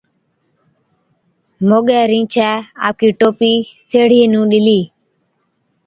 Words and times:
موڳي 1.67 1.99
رِينڇَي 2.11 2.51
آپڪِي 2.87 3.09
ٽوپِي 3.19 3.53
سيهڙِيئي 3.89 4.25
نُون 4.33 4.45
ڏِلِي۔ 4.51 4.79